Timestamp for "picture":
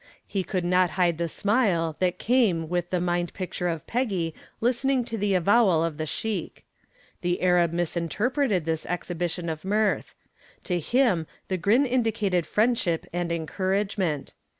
3.35-3.67